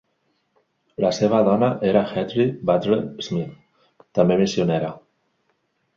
[1.05, 3.53] La seva dona era Hetty Butler Smith,
[4.21, 4.91] també missionera.